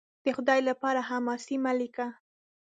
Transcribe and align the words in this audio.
د 0.23 0.27
خدای 0.37 0.59
دپاره! 0.69 1.01
حماسې 1.09 1.55
مه 1.63 1.73
لیکه 1.79 2.07